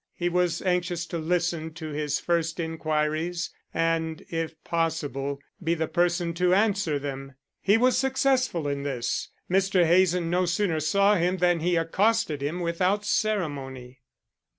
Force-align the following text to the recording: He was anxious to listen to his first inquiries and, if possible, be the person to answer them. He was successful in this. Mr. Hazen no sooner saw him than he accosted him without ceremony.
He 0.15 0.29
was 0.29 0.63
anxious 0.63 1.05
to 1.05 1.19
listen 1.19 1.73
to 1.75 1.89
his 1.89 2.19
first 2.19 2.59
inquiries 2.59 3.51
and, 3.71 4.25
if 4.31 4.55
possible, 4.63 5.39
be 5.63 5.75
the 5.75 5.87
person 5.87 6.33
to 6.33 6.55
answer 6.55 6.97
them. 6.97 7.35
He 7.61 7.77
was 7.77 7.99
successful 7.99 8.67
in 8.67 8.81
this. 8.81 9.29
Mr. 9.47 9.85
Hazen 9.85 10.27
no 10.27 10.45
sooner 10.47 10.79
saw 10.79 11.17
him 11.17 11.37
than 11.37 11.59
he 11.59 11.75
accosted 11.75 12.41
him 12.41 12.61
without 12.61 13.05
ceremony. 13.05 14.01